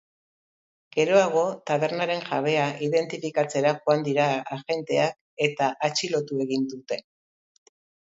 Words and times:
Geroago, 0.95 1.43
tabernaren 1.71 2.23
jabea 2.31 2.65
identifikatzera 2.87 3.75
joan 3.85 4.09
dira 4.09 4.27
agenteak, 4.59 5.23
eta 5.51 5.73
atxilotu 5.93 6.45
egin 6.51 6.71
dute. 6.77 7.05